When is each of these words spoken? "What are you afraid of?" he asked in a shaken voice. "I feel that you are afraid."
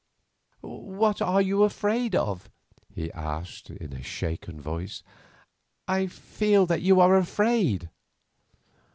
"What 0.61 1.21
are 1.21 1.43
you 1.43 1.61
afraid 1.61 2.15
of?" 2.15 2.49
he 2.91 3.11
asked 3.13 3.69
in 3.69 3.93
a 3.93 4.01
shaken 4.01 4.59
voice. 4.59 5.03
"I 5.87 6.07
feel 6.07 6.65
that 6.65 6.81
you 6.81 6.99
are 6.99 7.15
afraid." 7.15 7.87